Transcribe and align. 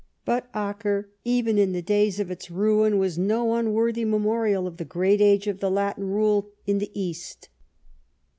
But 0.25 0.49
Acre 0.55 1.11
even 1.23 1.59
in 1.59 1.73
the 1.73 1.81
days 1.83 2.19
of 2.19 2.31
its 2.31 2.49
ruin 2.49 2.97
was 2.97 3.19
no 3.19 3.53
unworthy 3.53 4.03
memorial 4.03 4.65
of 4.65 4.77
the 4.77 4.83
great 4.83 5.21
age 5.21 5.45
of 5.45 5.59
the 5.59 5.69
Latin 5.69 6.07
rule 6.07 6.49
in 6.65 6.79
the 6.79 6.89
East. 6.99 7.49